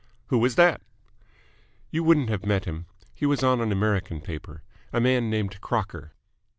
[0.29, 0.81] "Who was that?"
[1.91, 2.87] "You wouldn't have met him.
[3.13, 4.63] He was on an American paper.
[4.91, 6.13] A man named Crocker."